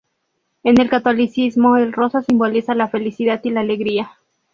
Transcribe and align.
En 0.63 0.81
el 0.81 0.89
catolicismo 0.89 1.77
el 1.77 1.93
rosa 1.93 2.23
simboliza 2.23 2.73
la 2.73 2.87
felicidad 2.87 3.39
y 3.43 3.51
la 3.51 3.59
alegría. 3.59 4.09